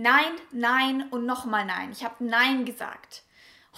Nein, 0.00 0.30
nein 0.52 1.08
und 1.10 1.26
nochmal 1.26 1.64
nein. 1.64 1.90
Ich 1.90 2.04
habe 2.04 2.24
nein 2.24 2.64
gesagt. 2.64 3.24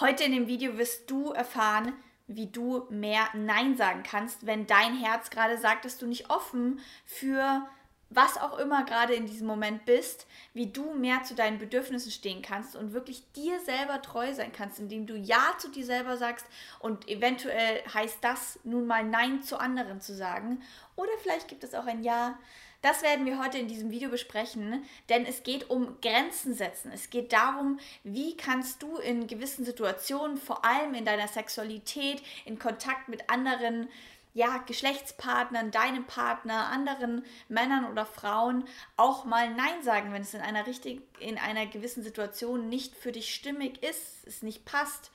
Heute 0.00 0.24
in 0.24 0.32
dem 0.32 0.48
Video 0.48 0.76
wirst 0.76 1.10
du 1.10 1.32
erfahren, 1.32 1.94
wie 2.26 2.48
du 2.48 2.84
mehr 2.90 3.26
Nein 3.32 3.74
sagen 3.74 4.02
kannst, 4.02 4.44
wenn 4.44 4.66
dein 4.66 4.98
Herz 4.98 5.30
gerade 5.30 5.56
sagt, 5.56 5.86
dass 5.86 5.96
du 5.96 6.06
nicht 6.06 6.28
offen 6.28 6.80
für 7.06 7.66
was 8.10 8.36
auch 8.36 8.58
immer 8.58 8.84
gerade 8.84 9.14
in 9.14 9.24
diesem 9.24 9.46
Moment 9.46 9.86
bist, 9.86 10.26
wie 10.52 10.66
du 10.66 10.92
mehr 10.92 11.22
zu 11.22 11.34
deinen 11.34 11.56
Bedürfnissen 11.56 12.10
stehen 12.10 12.42
kannst 12.42 12.76
und 12.76 12.92
wirklich 12.92 13.22
dir 13.32 13.58
selber 13.60 14.02
treu 14.02 14.34
sein 14.34 14.52
kannst, 14.52 14.78
indem 14.78 15.06
du 15.06 15.16
Ja 15.16 15.54
zu 15.56 15.70
dir 15.70 15.86
selber 15.86 16.18
sagst 16.18 16.44
und 16.80 17.08
eventuell 17.08 17.82
heißt 17.94 18.18
das 18.20 18.58
nun 18.62 18.86
mal 18.86 19.04
Nein 19.04 19.42
zu 19.42 19.58
anderen 19.58 20.02
zu 20.02 20.14
sagen. 20.14 20.60
Oder 20.96 21.12
vielleicht 21.22 21.48
gibt 21.48 21.64
es 21.64 21.72
auch 21.72 21.86
ein 21.86 22.02
Ja 22.02 22.38
das 22.82 23.02
werden 23.02 23.26
wir 23.26 23.38
heute 23.38 23.58
in 23.58 23.68
diesem 23.68 23.90
Video 23.90 24.10
besprechen, 24.10 24.84
denn 25.08 25.26
es 25.26 25.42
geht 25.42 25.68
um 25.68 26.00
Grenzen 26.00 26.54
setzen. 26.54 26.90
Es 26.92 27.10
geht 27.10 27.32
darum, 27.32 27.78
wie 28.04 28.36
kannst 28.36 28.82
du 28.82 28.96
in 28.96 29.26
gewissen 29.26 29.64
Situationen, 29.64 30.38
vor 30.38 30.64
allem 30.64 30.94
in 30.94 31.04
deiner 31.04 31.28
Sexualität, 31.28 32.22
in 32.44 32.58
Kontakt 32.58 33.08
mit 33.08 33.28
anderen 33.28 33.88
ja, 34.32 34.58
Geschlechtspartnern, 34.58 35.72
deinem 35.72 36.04
Partner, 36.04 36.68
anderen 36.68 37.24
Männern 37.48 37.90
oder 37.90 38.06
Frauen 38.06 38.64
auch 38.96 39.24
mal 39.24 39.50
Nein 39.50 39.82
sagen, 39.82 40.12
wenn 40.12 40.22
es 40.22 40.34
in 40.34 40.40
einer 40.40 40.66
richtig, 40.66 41.02
in 41.18 41.36
einer 41.36 41.66
gewissen 41.66 42.02
Situation 42.02 42.68
nicht 42.68 42.94
für 42.94 43.12
dich 43.12 43.34
stimmig 43.34 43.82
ist, 43.82 44.26
es 44.26 44.42
nicht 44.42 44.64
passt. 44.64 45.10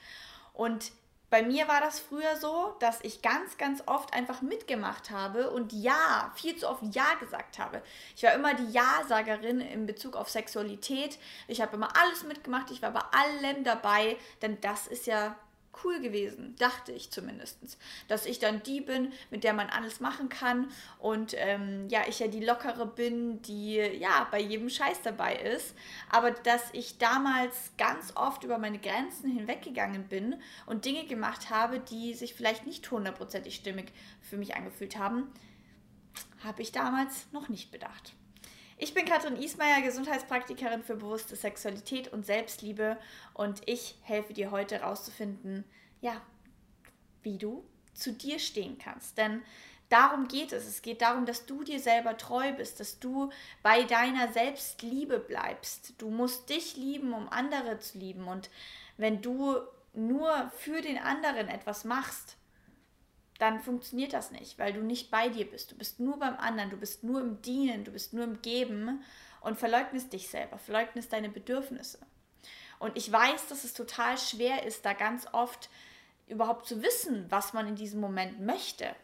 Und 0.53 0.91
bei 1.29 1.43
mir 1.43 1.67
war 1.67 1.81
das 1.81 1.99
früher 1.99 2.35
so, 2.39 2.75
dass 2.79 3.01
ich 3.01 3.21
ganz, 3.21 3.57
ganz 3.57 3.83
oft 3.87 4.13
einfach 4.13 4.41
mitgemacht 4.41 5.09
habe 5.09 5.49
und 5.49 5.73
Ja, 5.73 6.31
viel 6.35 6.55
zu 6.55 6.69
oft 6.69 6.83
Ja 6.91 7.15
gesagt 7.19 7.59
habe. 7.59 7.81
Ich 8.15 8.23
war 8.23 8.33
immer 8.33 8.53
die 8.53 8.71
Ja-Sagerin 8.71 9.59
in 9.61 9.85
Bezug 9.85 10.15
auf 10.15 10.29
Sexualität. 10.29 11.17
Ich 11.47 11.61
habe 11.61 11.75
immer 11.75 11.89
alles 11.99 12.23
mitgemacht, 12.23 12.71
ich 12.71 12.81
war 12.81 12.91
bei 12.91 13.03
allem 13.11 13.63
dabei, 13.63 14.17
denn 14.41 14.61
das 14.61 14.87
ist 14.87 15.07
ja 15.07 15.35
cool 15.83 15.99
gewesen, 15.99 16.55
dachte 16.57 16.91
ich 16.91 17.11
zumindest. 17.11 17.57
Dass 18.07 18.25
ich 18.25 18.39
dann 18.39 18.63
die 18.63 18.81
bin, 18.81 19.11
mit 19.31 19.43
der 19.43 19.53
man 19.53 19.69
alles 19.69 19.99
machen 19.99 20.29
kann 20.29 20.71
und 20.99 21.33
ähm, 21.37 21.87
ja, 21.89 22.01
ich 22.07 22.19
ja 22.19 22.27
die 22.27 22.43
lockere 22.43 22.85
bin, 22.85 23.41
die 23.41 23.75
ja 23.75 24.27
bei 24.31 24.39
jedem 24.39 24.69
Scheiß 24.69 25.01
dabei 25.03 25.35
ist. 25.35 25.75
Aber 26.09 26.31
dass 26.31 26.63
ich 26.73 26.97
damals 26.97 27.71
ganz 27.77 28.13
oft 28.15 28.43
über 28.43 28.57
meine 28.57 28.79
Grenzen 28.79 29.29
hinweggegangen 29.29 30.07
bin 30.07 30.35
und 30.65 30.85
Dinge 30.85 31.05
gemacht 31.05 31.49
habe, 31.49 31.79
die 31.79 32.13
sich 32.13 32.33
vielleicht 32.33 32.65
nicht 32.65 32.89
hundertprozentig 32.89 33.55
stimmig 33.55 33.91
für 34.21 34.37
mich 34.37 34.55
angefühlt 34.55 34.97
haben, 34.97 35.31
habe 36.43 36.61
ich 36.61 36.71
damals 36.71 37.27
noch 37.31 37.49
nicht 37.49 37.71
bedacht. 37.71 38.13
Ich 38.77 38.93
bin 38.93 39.05
Katrin 39.05 39.37
Ismaier, 39.37 39.81
Gesundheitspraktikerin 39.81 40.83
für 40.83 40.95
bewusste 40.95 41.37
Sexualität 41.37 42.11
und 42.11 42.25
Selbstliebe 42.25 42.97
und 43.33 43.61
ich 43.67 43.95
helfe 44.01 44.33
dir 44.33 44.51
heute 44.51 44.79
herauszufinden, 44.79 45.63
ja, 46.01 46.21
wie 47.23 47.37
du 47.37 47.63
zu 47.93 48.11
dir 48.11 48.37
stehen 48.37 48.77
kannst. 48.77 49.17
Denn 49.17 49.41
darum 49.87 50.27
geht 50.27 50.51
es. 50.51 50.67
Es 50.67 50.81
geht 50.81 51.01
darum, 51.01 51.25
dass 51.25 51.45
du 51.45 51.63
dir 51.63 51.79
selber 51.79 52.17
treu 52.17 52.51
bist, 52.51 52.81
dass 52.81 52.99
du 52.99 53.31
bei 53.63 53.83
deiner 53.83 54.33
Selbstliebe 54.33 55.19
bleibst. 55.19 55.93
Du 55.97 56.09
musst 56.09 56.49
dich 56.49 56.75
lieben, 56.75 57.13
um 57.13 57.29
andere 57.29 57.79
zu 57.79 57.97
lieben. 57.97 58.27
Und 58.27 58.49
wenn 58.97 59.21
du 59.21 59.55
nur 59.93 60.51
für 60.57 60.81
den 60.81 60.97
anderen 60.97 61.47
etwas 61.47 61.85
machst, 61.85 62.35
dann 63.39 63.59
funktioniert 63.59 64.13
das 64.13 64.31
nicht, 64.31 64.57
weil 64.59 64.73
du 64.73 64.81
nicht 64.81 65.11
bei 65.11 65.29
dir 65.29 65.49
bist. 65.49 65.71
Du 65.71 65.75
bist 65.75 65.99
nur 65.99 66.17
beim 66.19 66.37
anderen, 66.37 66.69
du 66.69 66.77
bist 66.77 67.03
nur 67.03 67.21
im 67.21 67.41
Dienen, 67.41 67.83
du 67.83 67.91
bist 67.91 68.13
nur 68.13 68.23
im 68.23 68.41
Geben 68.41 69.03
und 69.41 69.59
verleugnest 69.59 70.13
dich 70.13 70.29
selber, 70.29 70.57
verleugnest 70.57 71.11
deine 71.11 71.29
Bedürfnisse. 71.29 71.99
Und 72.79 72.97
ich 72.97 73.11
weiß, 73.11 73.47
dass 73.47 73.63
es 73.63 73.73
total 73.73 74.17
schwer 74.17 74.65
ist, 74.65 74.85
da 74.85 74.93
ganz 74.93 75.27
oft 75.31 75.69
überhaupt 76.27 76.65
zu 76.65 76.81
wissen, 76.81 77.25
was 77.29 77.53
man 77.53 77.67
in 77.67 77.75
diesem 77.75 77.99
Moment 77.99 78.39
möchte. 78.39 78.95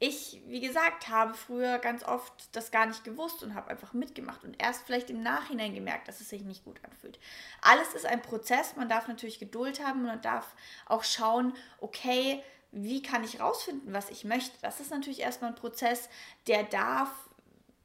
Ich, 0.00 0.42
wie 0.46 0.60
gesagt, 0.60 1.08
habe 1.08 1.34
früher 1.34 1.78
ganz 1.78 2.02
oft 2.02 2.32
das 2.52 2.70
gar 2.70 2.84
nicht 2.86 3.04
gewusst 3.04 3.42
und 3.42 3.54
habe 3.54 3.70
einfach 3.70 3.92
mitgemacht 3.92 4.44
und 4.44 4.60
erst 4.60 4.84
vielleicht 4.84 5.08
im 5.08 5.22
Nachhinein 5.22 5.74
gemerkt, 5.74 6.08
dass 6.08 6.20
es 6.20 6.28
sich 6.28 6.42
nicht 6.42 6.64
gut 6.64 6.80
anfühlt. 6.84 7.18
Alles 7.62 7.94
ist 7.94 8.04
ein 8.04 8.20
Prozess, 8.20 8.76
man 8.76 8.88
darf 8.88 9.08
natürlich 9.08 9.38
Geduld 9.38 9.84
haben 9.84 10.00
und 10.00 10.06
man 10.06 10.20
darf 10.20 10.54
auch 10.86 11.04
schauen, 11.04 11.54
okay, 11.80 12.42
wie 12.74 13.02
kann 13.02 13.24
ich 13.24 13.40
rausfinden, 13.40 13.92
was 13.92 14.10
ich 14.10 14.24
möchte? 14.24 14.56
Das 14.62 14.80
ist 14.80 14.90
natürlich 14.90 15.20
erstmal 15.20 15.50
ein 15.50 15.56
Prozess, 15.56 16.08
der 16.46 16.64
darf 16.64 17.10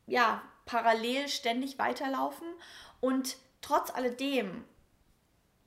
ja 0.07 0.41
parallel 0.66 1.27
ständig 1.27 1.77
weiterlaufen 1.79 2.47
und 3.00 3.38
trotz 3.61 3.91
alledem 3.91 4.63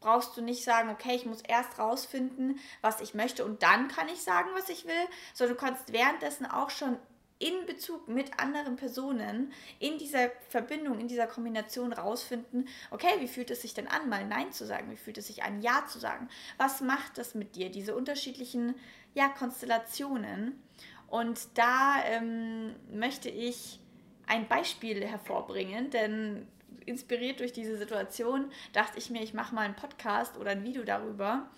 brauchst 0.01 0.37
du 0.37 0.43
nicht 0.43 0.65
sagen, 0.65 0.91
okay, 0.91 1.15
ich 1.15 1.27
muss 1.27 1.43
erst 1.43 1.79
rausfinden, 1.79 2.59
was 2.81 3.01
ich 3.01 3.15
möchte 3.15 3.45
und 3.45 3.63
dann 3.63 3.89
kann 3.89 4.09
ich 4.09 4.23
sagen, 4.23 4.51
was 4.55 4.69
ich 4.69 4.85
will, 4.85 5.07
sondern 5.33 5.57
du 5.57 5.65
kannst 5.65 5.93
währenddessen 5.93 6.45
auch 6.47 6.71
schon 6.71 6.99
in 7.43 7.67
Bezug 7.67 8.07
mit 8.07 8.39
anderen 8.39 8.77
Personen 8.77 9.53
in 9.81 9.99
dieser 9.99 10.31
Verbindung, 10.49 11.01
in 11.01 11.09
dieser 11.09 11.27
Kombination 11.27 11.93
rausfinden, 11.93 12.69
okay, 12.93 13.15
wie 13.19 13.27
fühlt 13.27 13.51
es 13.51 13.63
sich 13.63 13.75
denn 13.75 13.89
an, 13.89 14.09
mal 14.09 14.25
Nein 14.25 14.53
zu 14.53 14.65
sagen? 14.65 14.91
Wie 14.93 14.97
fühlt 14.97 15.19
es 15.19 15.27
sich 15.27 15.43
an, 15.43 15.61
Ja 15.61 15.85
zu 15.89 15.99
sagen? 15.99 16.29
Was 16.57 16.81
macht 16.81 17.19
das 17.19 17.35
mit 17.35 17.57
dir? 17.57 17.69
Diese 17.69 17.97
unterschiedlichen 17.97 18.77
ja, 19.15 19.29
Konstellationen. 19.29 20.61
Und 21.09 21.59
da 21.59 22.03
ähm, 22.07 22.75
möchte 22.91 23.29
ich 23.29 23.81
ein 24.27 24.49
Beispiel 24.49 25.07
hervorbringen, 25.07 25.91
denn 25.91 26.47
inspiriert 26.87 27.41
durch 27.41 27.53
diese 27.53 27.77
Situation 27.77 28.51
dachte 28.73 28.99
ich 28.99 29.11
mir, 29.11 29.23
ich 29.23 29.35
mache 29.35 29.55
mal 29.55 29.63
einen 29.63 29.77
Podcast 29.77 30.37
oder 30.39 30.53
ein 30.53 30.65
Video 30.65 30.85
darüber. 30.85 31.49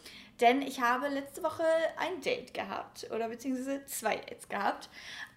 Denn 0.40 0.62
ich 0.62 0.80
habe 0.80 1.08
letzte 1.08 1.42
Woche 1.44 1.62
ein 1.96 2.20
Date 2.20 2.52
gehabt 2.54 3.06
oder 3.14 3.28
beziehungsweise 3.28 3.84
zwei 3.86 4.16
Dates 4.16 4.48
gehabt. 4.48 4.88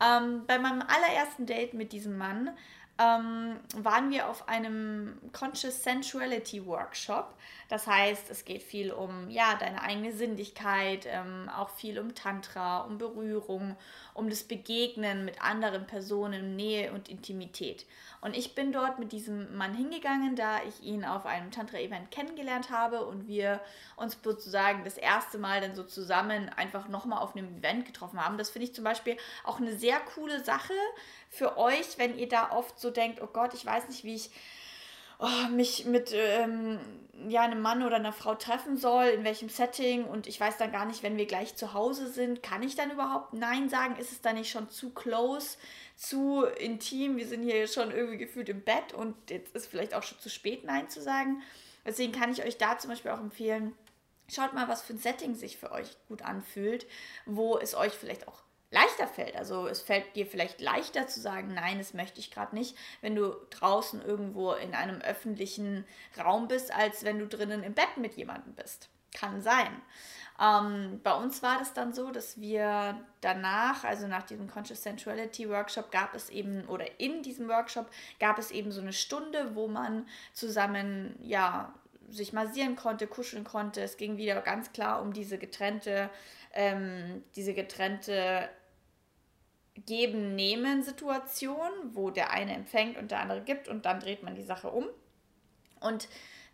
Ähm, 0.03 0.45
bei 0.47 0.57
meinem 0.57 0.81
allerersten 0.81 1.45
Date 1.45 1.75
mit 1.75 1.91
diesem 1.91 2.17
Mann 2.17 2.57
ähm, 2.99 3.59
waren 3.75 4.09
wir 4.09 4.27
auf 4.27 4.49
einem 4.49 5.19
Conscious 5.31 5.83
Sensuality 5.83 6.65
Workshop. 6.65 7.35
Das 7.69 7.85
heißt, 7.85 8.29
es 8.29 8.45
geht 8.45 8.63
viel 8.63 8.91
um 8.91 9.29
ja, 9.29 9.55
deine 9.55 9.81
eigene 9.81 10.13
Sinnlichkeit, 10.13 11.05
ähm, 11.05 11.49
auch 11.55 11.69
viel 11.69 11.99
um 11.99 12.15
Tantra, 12.15 12.79
um 12.79 12.97
Berührung, 12.97 13.75
um 14.13 14.29
das 14.29 14.43
Begegnen 14.43 15.25
mit 15.25 15.41
anderen 15.41 15.85
Personen, 15.85 16.55
Nähe 16.55 16.93
und 16.93 17.09
Intimität. 17.09 17.85
Und 18.21 18.35
ich 18.35 18.55
bin 18.55 18.71
dort 18.71 18.99
mit 18.99 19.11
diesem 19.11 19.55
Mann 19.57 19.75
hingegangen, 19.75 20.35
da 20.35 20.61
ich 20.63 20.81
ihn 20.81 21.03
auf 21.03 21.25
einem 21.25 21.51
Tantra-Event 21.51 22.09
kennengelernt 22.09 22.69
habe 22.71 23.05
und 23.05 23.27
wir 23.27 23.59
uns 23.95 24.17
sozusagen 24.23 24.83
das 24.85 24.97
erste 24.97 25.37
Mal 25.37 25.61
dann 25.61 25.75
so 25.75 25.83
zusammen 25.83 26.49
einfach 26.49 26.87
nochmal 26.87 27.19
auf 27.21 27.35
einem 27.35 27.57
Event 27.57 27.85
getroffen 27.85 28.23
haben. 28.23 28.37
Das 28.37 28.49
finde 28.49 28.67
ich 28.67 28.73
zum 28.73 28.85
Beispiel 28.85 29.17
auch 29.43 29.59
eine 29.59 29.75
sehr 29.77 29.99
coole 29.99 30.43
Sache 30.43 30.73
für 31.29 31.57
euch, 31.57 31.97
wenn 31.97 32.17
ihr 32.17 32.29
da 32.29 32.51
oft 32.51 32.79
so 32.79 32.91
denkt, 32.91 33.21
oh 33.21 33.27
Gott, 33.27 33.53
ich 33.53 33.65
weiß 33.65 33.89
nicht, 33.89 34.03
wie 34.03 34.15
ich 34.15 34.31
oh, 35.19 35.49
mich 35.51 35.85
mit 35.85 36.11
ähm, 36.13 36.79
ja, 37.27 37.41
einem 37.41 37.61
Mann 37.61 37.83
oder 37.83 37.95
einer 37.95 38.13
Frau 38.13 38.35
treffen 38.35 38.77
soll, 38.77 39.05
in 39.05 39.23
welchem 39.23 39.49
Setting 39.49 40.05
und 40.05 40.27
ich 40.27 40.39
weiß 40.39 40.57
dann 40.57 40.71
gar 40.71 40.85
nicht, 40.85 41.03
wenn 41.03 41.17
wir 41.17 41.25
gleich 41.25 41.55
zu 41.55 41.73
Hause 41.73 42.11
sind, 42.11 42.43
kann 42.43 42.61
ich 42.63 42.75
dann 42.75 42.91
überhaupt 42.91 43.33
Nein 43.33 43.69
sagen? 43.69 43.95
Ist 43.97 44.11
es 44.11 44.21
dann 44.21 44.35
nicht 44.35 44.51
schon 44.51 44.69
zu 44.69 44.91
close, 44.91 45.57
zu 45.95 46.43
intim? 46.43 47.17
Wir 47.17 47.27
sind 47.27 47.43
hier 47.43 47.67
schon 47.67 47.91
irgendwie 47.91 48.17
gefühlt 48.17 48.49
im 48.49 48.61
Bett 48.61 48.93
und 48.93 49.15
jetzt 49.29 49.55
ist 49.55 49.67
vielleicht 49.67 49.93
auch 49.93 50.03
schon 50.03 50.19
zu 50.19 50.29
spät, 50.29 50.63
Nein 50.63 50.89
zu 50.89 51.01
sagen. 51.01 51.41
Deswegen 51.85 52.11
kann 52.11 52.31
ich 52.31 52.43
euch 52.43 52.57
da 52.57 52.77
zum 52.77 52.91
Beispiel 52.91 53.11
auch 53.11 53.19
empfehlen, 53.19 53.73
schaut 54.29 54.53
mal, 54.53 54.67
was 54.67 54.81
für 54.81 54.93
ein 54.93 54.99
Setting 54.99 55.35
sich 55.35 55.57
für 55.57 55.71
euch 55.71 55.97
gut 56.07 56.21
anfühlt, 56.21 56.85
wo 57.25 57.57
es 57.57 57.75
euch 57.75 57.93
vielleicht 57.93 58.27
auch 58.27 58.41
leichter 58.71 59.07
fällt. 59.07 59.35
Also 59.35 59.67
es 59.67 59.81
fällt 59.81 60.15
dir 60.15 60.25
vielleicht 60.25 60.61
leichter 60.61 61.07
zu 61.07 61.19
sagen, 61.19 61.53
nein, 61.53 61.77
das 61.77 61.93
möchte 61.93 62.19
ich 62.19 62.31
gerade 62.31 62.55
nicht, 62.55 62.77
wenn 63.01 63.15
du 63.15 63.33
draußen 63.49 64.01
irgendwo 64.01 64.53
in 64.53 64.73
einem 64.73 65.01
öffentlichen 65.01 65.85
Raum 66.17 66.47
bist, 66.47 66.73
als 66.73 67.03
wenn 67.03 67.19
du 67.19 67.27
drinnen 67.27 67.63
im 67.63 67.73
Bett 67.73 67.97
mit 67.97 68.15
jemandem 68.15 68.53
bist. 68.53 68.89
Kann 69.13 69.41
sein. 69.41 69.81
Ähm, 70.39 70.99
bei 71.03 71.13
uns 71.13 71.41
war 71.41 71.57
das 71.57 71.73
dann 71.73 71.93
so, 71.93 72.11
dass 72.11 72.39
wir 72.39 72.99
danach, 73.21 73.83
also 73.83 74.07
nach 74.07 74.23
diesem 74.23 74.47
Conscious 74.47 74.83
Sensuality 74.83 75.49
Workshop, 75.49 75.91
gab 75.91 76.13
es 76.13 76.29
eben, 76.29 76.67
oder 76.67 76.99
in 76.99 77.23
diesem 77.23 77.47
Workshop 77.47 77.89
gab 78.19 78.37
es 78.37 78.51
eben 78.51 78.71
so 78.71 78.81
eine 78.81 78.93
Stunde, 78.93 79.55
wo 79.55 79.67
man 79.67 80.07
zusammen, 80.33 81.15
ja, 81.21 81.73
sich 82.09 82.33
massieren 82.33 82.75
konnte, 82.75 83.07
kuscheln 83.07 83.43
konnte. 83.43 83.81
Es 83.81 83.97
ging 83.97 84.17
wieder 84.17 84.39
ganz 84.41 84.71
klar 84.71 85.01
um 85.01 85.11
diese 85.11 85.37
getrennte, 85.37 86.09
ähm, 86.53 87.23
diese 87.35 87.53
getrennte 87.53 88.49
Geben-Nehmen-Situation, 89.85 91.69
wo 91.93 92.09
der 92.09 92.31
eine 92.31 92.53
empfängt 92.53 92.97
und 92.97 93.11
der 93.11 93.19
andere 93.19 93.41
gibt 93.41 93.67
und 93.67 93.85
dann 93.85 93.99
dreht 93.99 94.23
man 94.23 94.35
die 94.35 94.43
Sache 94.43 94.69
um. 94.69 94.85
Und 95.79 96.07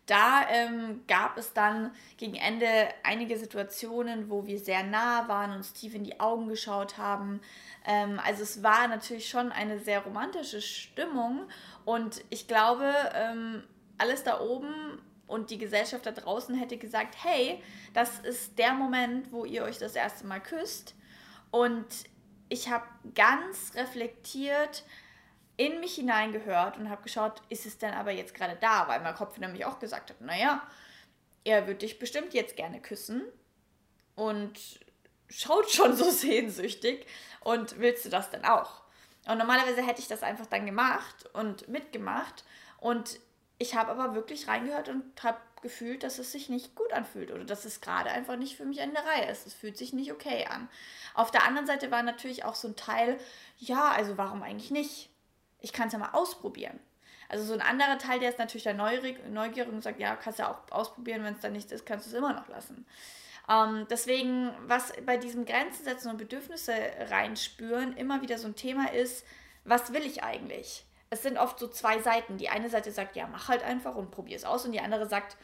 da 0.06 0.46
ähm, 0.50 1.02
gab 1.08 1.38
es 1.38 1.54
dann 1.54 1.90
gegen 2.18 2.34
Ende 2.34 2.66
einige 3.02 3.38
Situationen, 3.38 4.28
wo 4.28 4.46
wir 4.46 4.58
sehr 4.58 4.82
nah 4.82 5.28
waren, 5.28 5.52
uns 5.52 5.72
tief 5.72 5.94
in 5.94 6.04
die 6.04 6.20
Augen 6.20 6.48
geschaut 6.48 6.98
haben. 6.98 7.40
Ähm, 7.86 8.20
also 8.22 8.42
es 8.42 8.62
war 8.62 8.86
natürlich 8.88 9.28
schon 9.28 9.50
eine 9.50 9.78
sehr 9.78 10.00
romantische 10.00 10.60
Stimmung 10.60 11.48
und 11.86 12.22
ich 12.28 12.46
glaube, 12.46 12.92
ähm, 13.14 13.64
alles 13.96 14.24
da 14.24 14.40
oben 14.40 15.00
und 15.26 15.50
die 15.50 15.58
Gesellschaft 15.58 16.04
da 16.04 16.12
draußen 16.12 16.54
hätte 16.54 16.76
gesagt, 16.76 17.16
hey, 17.22 17.62
das 17.94 18.18
ist 18.20 18.58
der 18.58 18.74
Moment, 18.74 19.32
wo 19.32 19.46
ihr 19.46 19.64
euch 19.64 19.78
das 19.78 19.96
erste 19.96 20.26
Mal 20.26 20.40
küsst. 20.40 20.94
Und 21.50 21.86
ich 22.48 22.68
habe 22.68 22.84
ganz 23.14 23.74
reflektiert 23.74 24.84
in 25.56 25.80
mich 25.80 25.94
hineingehört 25.94 26.76
und 26.76 26.90
habe 26.90 27.02
geschaut, 27.02 27.42
ist 27.48 27.66
es 27.66 27.78
denn 27.78 27.94
aber 27.94 28.10
jetzt 28.10 28.34
gerade 28.34 28.56
da? 28.60 28.88
Weil 28.88 29.00
mein 29.00 29.14
Kopf 29.14 29.38
nämlich 29.38 29.64
auch 29.64 29.78
gesagt 29.78 30.10
hat, 30.10 30.20
naja, 30.20 30.62
er 31.44 31.66
wird 31.66 31.82
dich 31.82 31.98
bestimmt 31.98 32.34
jetzt 32.34 32.56
gerne 32.56 32.80
küssen 32.80 33.22
und 34.16 34.80
schaut 35.28 35.70
schon 35.70 35.96
so 35.96 36.04
sehnsüchtig 36.10 37.06
und 37.40 37.78
willst 37.78 38.04
du 38.04 38.08
das 38.08 38.30
denn 38.30 38.44
auch? 38.44 38.82
Und 39.26 39.38
normalerweise 39.38 39.86
hätte 39.86 40.00
ich 40.00 40.08
das 40.08 40.22
einfach 40.22 40.46
dann 40.46 40.66
gemacht 40.66 41.26
und 41.32 41.68
mitgemacht 41.68 42.44
und 42.78 43.18
ich 43.58 43.74
habe 43.74 43.90
aber 43.90 44.14
wirklich 44.14 44.48
reingehört 44.48 44.88
und 44.88 45.22
habe 45.22 45.38
gefühlt, 45.62 46.02
dass 46.02 46.18
es 46.18 46.32
sich 46.32 46.48
nicht 46.48 46.74
gut 46.74 46.92
anfühlt 46.92 47.30
oder 47.30 47.44
dass 47.44 47.64
es 47.64 47.80
gerade 47.80 48.10
einfach 48.10 48.36
nicht 48.36 48.56
für 48.56 48.66
mich 48.66 48.78
in 48.78 48.92
der 48.92 49.04
Reihe 49.04 49.30
ist. 49.30 49.46
Es 49.46 49.54
fühlt 49.54 49.78
sich 49.78 49.92
nicht 49.92 50.12
okay 50.12 50.46
an. 50.46 50.68
Auf 51.14 51.30
der 51.30 51.44
anderen 51.44 51.66
Seite 51.66 51.90
war 51.90 52.02
natürlich 52.02 52.44
auch 52.44 52.54
so 52.54 52.68
ein 52.68 52.76
Teil, 52.76 53.18
ja, 53.58 53.90
also 53.90 54.18
warum 54.18 54.42
eigentlich 54.42 54.70
nicht? 54.70 55.08
Ich 55.60 55.72
kann 55.72 55.86
es 55.86 55.94
ja 55.94 55.98
mal 55.98 56.10
ausprobieren. 56.12 56.78
Also 57.28 57.44
so 57.44 57.54
ein 57.54 57.62
anderer 57.62 57.98
Teil, 57.98 58.20
der 58.20 58.28
ist 58.28 58.38
natürlich 58.38 58.64
dann 58.64 58.76
neugierig 58.76 59.72
und 59.72 59.82
sagt, 59.82 59.98
ja, 59.98 60.14
kannst 60.16 60.38
ja 60.38 60.50
auch 60.50 60.70
ausprobieren, 60.70 61.24
wenn 61.24 61.34
es 61.34 61.40
dann 61.40 61.52
nichts 61.52 61.72
ist, 61.72 61.86
kannst 61.86 62.06
du 62.06 62.10
es 62.10 62.16
immer 62.16 62.34
noch 62.34 62.48
lassen. 62.48 62.86
Ähm, 63.48 63.86
deswegen, 63.88 64.52
was 64.66 64.92
bei 65.06 65.16
diesem 65.16 65.44
Grenzen 65.44 65.84
setzen 65.84 66.10
und 66.10 66.18
Bedürfnisse 66.18 66.74
reinspüren 67.10 67.96
immer 67.96 68.20
wieder 68.22 68.38
so 68.38 68.48
ein 68.48 68.56
Thema 68.56 68.92
ist, 68.92 69.24
was 69.64 69.92
will 69.92 70.04
ich 70.04 70.22
eigentlich? 70.22 70.84
Es 71.14 71.22
sind 71.22 71.38
oft 71.38 71.60
so 71.60 71.68
zwei 71.68 72.00
Seiten. 72.00 72.38
Die 72.38 72.48
eine 72.48 72.68
Seite 72.68 72.90
sagt, 72.90 73.14
ja, 73.14 73.28
mach 73.28 73.46
halt 73.46 73.62
einfach 73.62 73.94
und 73.94 74.10
probier 74.10 74.34
es 74.36 74.44
aus. 74.44 74.64
Und 74.64 74.72
die 74.72 74.80
andere 74.80 75.08
sagt, 75.08 75.36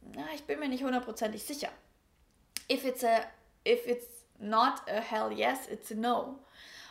na, 0.00 0.26
ich 0.34 0.42
bin 0.42 0.58
mir 0.58 0.68
nicht 0.68 0.82
hundertprozentig 0.82 1.44
sicher. 1.44 1.68
If 2.68 2.84
it's 2.84 3.04
a, 3.04 3.20
if 3.64 3.86
it's 3.86 4.08
not 4.40 4.82
a 4.88 5.00
hell 5.00 5.30
yes, 5.30 5.68
it's 5.68 5.92
a 5.92 5.94
no. 5.94 6.40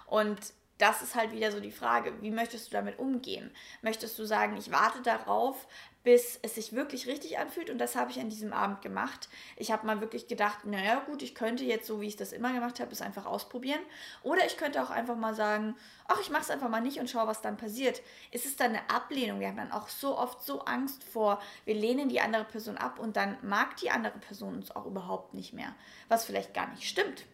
Und 0.08 0.40
das 0.78 1.02
ist 1.02 1.16
halt 1.16 1.34
wieder 1.34 1.52
so 1.52 1.60
die 1.60 1.74
Frage, 1.74 2.22
wie 2.22 2.32
möchtest 2.32 2.68
du 2.68 2.72
damit 2.72 2.98
umgehen? 2.98 3.52
Möchtest 3.82 4.18
du 4.18 4.24
sagen, 4.24 4.56
ich 4.56 4.72
warte 4.72 5.02
darauf, 5.02 5.68
bis 6.04 6.38
es 6.42 6.56
sich 6.56 6.74
wirklich 6.74 7.08
richtig 7.08 7.40
anfühlt 7.40 7.70
und 7.70 7.78
das 7.78 7.96
habe 7.96 8.12
ich 8.12 8.20
an 8.20 8.30
diesem 8.30 8.52
Abend 8.52 8.82
gemacht. 8.82 9.30
Ich 9.56 9.72
habe 9.72 9.88
mal 9.88 10.02
wirklich 10.02 10.28
gedacht, 10.28 10.66
naja 10.66 11.00
gut, 11.06 11.22
ich 11.22 11.34
könnte 11.34 11.64
jetzt, 11.64 11.88
so 11.88 12.02
wie 12.02 12.08
ich 12.08 12.18
das 12.18 12.34
immer 12.34 12.52
gemacht 12.52 12.80
habe, 12.82 12.92
es 12.92 13.02
einfach 13.02 13.26
ausprobieren. 13.26 13.80
Oder 14.22 14.46
ich 14.46 14.58
könnte 14.58 14.84
auch 14.84 14.90
einfach 14.90 15.16
mal 15.16 15.34
sagen, 15.34 15.76
ach, 16.08 16.20
ich 16.20 16.30
mache 16.30 16.42
es 16.42 16.50
einfach 16.50 16.70
mal 16.70 16.82
nicht 16.82 17.00
und 17.00 17.10
schaue, 17.10 17.28
was 17.28 17.42
dann 17.42 17.56
passiert. 17.56 18.02
Ist 18.32 18.46
es 18.46 18.58
dann 18.58 18.72
eine 18.72 18.90
Ablehnung? 18.90 19.40
Wir 19.40 19.48
haben 19.48 19.58
dann 19.58 19.72
auch 19.72 19.88
so 19.88 20.18
oft 20.18 20.44
so 20.44 20.62
Angst 20.66 21.04
vor, 21.06 21.42
wir 21.64 21.76
lehnen 21.76 22.10
die 22.10 22.20
andere 22.20 22.44
Person 22.44 22.78
ab 22.78 23.00
und 23.00 23.16
dann 23.16 23.38
mag 23.42 23.78
die 23.78 23.90
andere 23.90 24.18
Person 24.20 24.56
uns 24.56 24.76
auch 24.76 24.86
überhaupt 24.86 25.34
nicht 25.34 25.54
mehr, 25.54 25.74
was 26.10 26.26
vielleicht 26.26 26.54
gar 26.54 26.68
nicht 26.70 26.88
stimmt. 26.88 27.26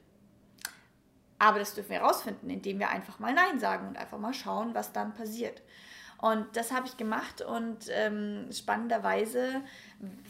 Aber 1.39 1.57
das 1.57 1.73
dürfen 1.73 1.89
wir 1.89 2.01
herausfinden, 2.01 2.49
indem 2.49 2.79
wir 2.79 2.89
einfach 2.89 3.17
mal 3.17 3.33
Nein 3.33 3.59
sagen 3.59 3.87
und 3.87 3.97
einfach 3.97 4.19
mal 4.19 4.33
schauen, 4.33 4.75
was 4.75 4.91
dann 4.91 5.15
passiert. 5.15 5.61
Und 6.21 6.45
das 6.57 6.73
habe 6.73 6.85
ich 6.85 6.97
gemacht 6.97 7.41
und 7.41 7.85
ähm, 7.91 8.49
spannenderweise 8.51 9.61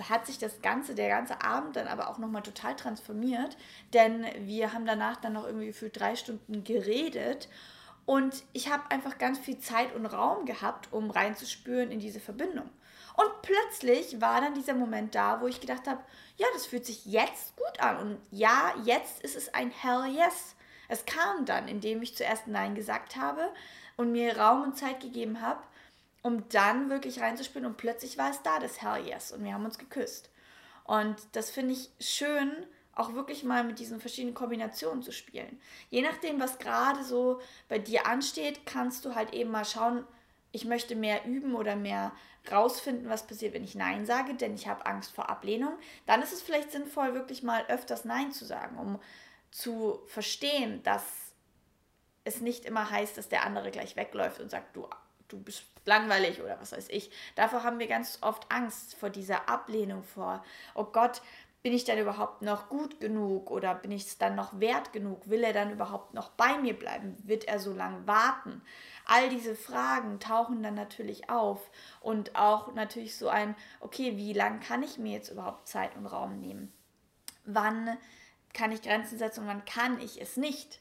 hat 0.07 0.27
sich 0.27 0.37
das 0.37 0.61
ganze, 0.61 0.93
der 0.93 1.09
ganze 1.09 1.41
Abend 1.41 1.75
dann 1.75 1.87
aber 1.87 2.09
auch 2.09 2.19
nochmal 2.19 2.43
total 2.43 2.75
transformiert, 2.75 3.57
denn 3.93 4.23
wir 4.41 4.73
haben 4.73 4.85
danach 4.85 5.17
dann 5.17 5.33
noch 5.33 5.45
irgendwie 5.45 5.67
gefühlt 5.67 5.99
drei 5.99 6.15
Stunden 6.15 6.63
geredet 6.63 7.49
und 8.05 8.43
ich 8.53 8.71
habe 8.71 8.83
einfach 8.91 9.17
ganz 9.17 9.39
viel 9.39 9.57
Zeit 9.57 9.95
und 9.95 10.05
Raum 10.05 10.45
gehabt, 10.45 10.93
um 10.93 11.09
reinzuspüren 11.09 11.89
in 11.89 11.99
diese 11.99 12.19
Verbindung. 12.19 12.69
Und 13.15 13.41
plötzlich 13.41 14.21
war 14.21 14.41
dann 14.41 14.53
dieser 14.53 14.75
Moment 14.75 15.15
da, 15.15 15.41
wo 15.41 15.47
ich 15.47 15.59
gedacht 15.59 15.87
habe, 15.87 16.01
ja, 16.37 16.45
das 16.53 16.67
fühlt 16.67 16.85
sich 16.85 17.05
jetzt 17.05 17.55
gut 17.55 17.79
an 17.79 17.97
und 17.97 18.17
ja, 18.31 18.73
jetzt 18.85 19.21
ist 19.23 19.35
es 19.35 19.53
ein 19.53 19.71
Hell 19.71 20.05
Yes. 20.13 20.55
Es 20.87 21.05
kam 21.05 21.45
dann, 21.45 21.67
indem 21.67 22.01
ich 22.01 22.15
zuerst 22.15 22.47
Nein 22.47 22.73
gesagt 22.75 23.15
habe 23.15 23.49
und 23.97 24.11
mir 24.11 24.37
Raum 24.37 24.63
und 24.63 24.77
Zeit 24.77 25.01
gegeben 25.01 25.41
habe, 25.41 25.61
um 26.21 26.47
dann 26.49 26.89
wirklich 26.89 27.21
reinzuspielen 27.21 27.65
und 27.65 27.77
plötzlich 27.77 28.17
war 28.17 28.29
es 28.31 28.41
da, 28.41 28.59
das 28.59 28.81
Hell 28.81 29.05
Yes 29.05 29.31
und 29.31 29.43
wir 29.43 29.53
haben 29.53 29.65
uns 29.65 29.77
geküsst. 29.77 30.29
Und 30.83 31.17
das 31.33 31.51
finde 31.51 31.73
ich 31.73 31.91
schön, 31.99 32.51
auch 32.93 33.13
wirklich 33.13 33.43
mal 33.43 33.63
mit 33.63 33.79
diesen 33.79 34.01
verschiedenen 34.01 34.33
Kombinationen 34.33 35.03
zu 35.03 35.11
spielen. 35.11 35.61
Je 35.89 36.01
nachdem, 36.01 36.39
was 36.39 36.59
gerade 36.59 37.03
so 37.03 37.39
bei 37.69 37.79
dir 37.79 38.05
ansteht, 38.05 38.65
kannst 38.65 39.05
du 39.05 39.15
halt 39.15 39.33
eben 39.33 39.51
mal 39.51 39.65
schauen, 39.65 40.05
ich 40.51 40.65
möchte 40.65 40.95
mehr 40.95 41.25
üben 41.25 41.55
oder 41.55 41.75
mehr 41.75 42.11
rausfinden, 42.51 43.09
was 43.09 43.27
passiert, 43.27 43.53
wenn 43.53 43.63
ich 43.63 43.75
Nein 43.75 44.05
sage, 44.05 44.33
denn 44.33 44.55
ich 44.55 44.67
habe 44.67 44.85
Angst 44.85 45.11
vor 45.11 45.29
Ablehnung. 45.29 45.73
Dann 46.07 46.21
ist 46.21 46.33
es 46.33 46.41
vielleicht 46.41 46.71
sinnvoll, 46.71 47.13
wirklich 47.13 47.43
mal 47.43 47.63
öfters 47.67 48.05
Nein 48.05 48.31
zu 48.31 48.45
sagen, 48.45 48.77
um 48.77 48.99
zu 49.51 50.01
verstehen, 50.07 50.81
dass 50.83 51.03
es 52.23 52.41
nicht 52.41 52.65
immer 52.65 52.89
heißt, 52.89 53.17
dass 53.17 53.29
der 53.29 53.45
andere 53.45 53.71
gleich 53.71 53.95
wegläuft 53.95 54.39
und 54.39 54.49
sagt, 54.49 54.75
du, 54.75 54.87
du 55.29 55.39
bist 55.39 55.63
langweilig 55.85 56.41
oder 56.41 56.59
was 56.59 56.73
weiß 56.73 56.89
ich. 56.89 57.09
Davor 57.35 57.63
haben 57.63 57.79
wir 57.79 57.87
ganz 57.87 58.19
oft 58.21 58.51
Angst 58.51 58.95
vor 58.95 59.09
dieser 59.09 59.49
Ablehnung, 59.49 60.03
vor, 60.03 60.43
oh 60.75 60.83
Gott, 60.83 61.21
bin 61.61 61.73
ich 61.73 61.83
dann 61.83 61.97
überhaupt 61.97 62.41
noch 62.41 62.69
gut 62.69 63.01
genug 63.01 63.51
oder 63.51 63.75
bin 63.75 63.91
ich 63.91 64.05
es 64.05 64.17
dann 64.17 64.35
noch 64.35 64.59
wert 64.59 64.93
genug? 64.93 65.29
Will 65.29 65.43
er 65.43 65.51
dann 65.51 65.71
überhaupt 65.71 66.13
noch 66.13 66.29
bei 66.29 66.57
mir 66.57 66.77
bleiben? 66.77 67.17
Wird 67.23 67.45
er 67.45 67.59
so 67.59 67.73
lange 67.73 68.07
warten? 68.07 68.61
All 69.05 69.27
diese 69.29 69.55
Fragen 69.55 70.19
tauchen 70.19 70.63
dann 70.63 70.75
natürlich 70.75 71.29
auf 71.29 71.69
und 71.99 72.35
auch 72.35 72.73
natürlich 72.75 73.17
so 73.17 73.27
ein, 73.27 73.55
okay, 73.81 74.15
wie 74.15 74.33
lange 74.33 74.59
kann 74.59 74.83
ich 74.83 74.97
mir 74.97 75.13
jetzt 75.13 75.31
überhaupt 75.31 75.67
Zeit 75.67 75.95
und 75.97 76.05
Raum 76.05 76.39
nehmen? 76.39 76.71
Wann 77.43 77.97
kann 78.53 78.71
ich 78.71 78.81
Grenzen 78.81 79.17
setzen 79.17 79.41
und 79.41 79.47
wann 79.47 79.65
kann 79.65 79.99
ich 79.99 80.21
es 80.21 80.37
nicht. 80.37 80.79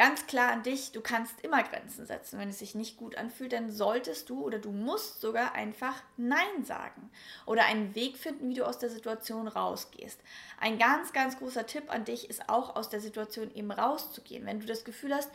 Ganz 0.00 0.26
klar 0.26 0.50
an 0.50 0.62
dich, 0.62 0.92
du 0.92 1.02
kannst 1.02 1.42
immer 1.42 1.62
Grenzen 1.62 2.06
setzen. 2.06 2.38
Wenn 2.38 2.48
es 2.48 2.60
sich 2.60 2.74
nicht 2.74 2.96
gut 2.96 3.18
anfühlt, 3.18 3.52
dann 3.52 3.70
solltest 3.70 4.30
du 4.30 4.42
oder 4.42 4.58
du 4.58 4.70
musst 4.72 5.20
sogar 5.20 5.54
einfach 5.54 5.94
Nein 6.16 6.64
sagen 6.64 7.10
oder 7.44 7.66
einen 7.66 7.94
Weg 7.94 8.16
finden, 8.16 8.48
wie 8.48 8.54
du 8.54 8.64
aus 8.64 8.78
der 8.78 8.88
Situation 8.88 9.46
rausgehst. 9.46 10.18
Ein 10.58 10.78
ganz, 10.78 11.12
ganz 11.12 11.36
großer 11.36 11.66
Tipp 11.66 11.92
an 11.92 12.06
dich 12.06 12.30
ist 12.30 12.48
auch 12.48 12.76
aus 12.76 12.88
der 12.88 13.02
Situation 13.02 13.54
eben 13.54 13.70
rauszugehen. 13.70 14.46
Wenn 14.46 14.60
du 14.60 14.64
das 14.64 14.84
Gefühl 14.84 15.14
hast, 15.14 15.30